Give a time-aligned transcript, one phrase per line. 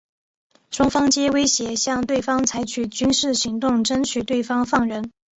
[0.71, 5.11] 双方皆威胁向对方采取军事行动争取对方放人。